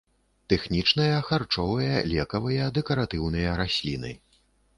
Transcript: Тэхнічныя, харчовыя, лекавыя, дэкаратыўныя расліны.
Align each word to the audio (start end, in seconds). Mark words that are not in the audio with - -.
Тэхнічныя, 0.51 1.19
харчовыя, 1.27 1.99
лекавыя, 2.15 2.71
дэкаратыўныя 2.79 3.53
расліны. 3.61 4.11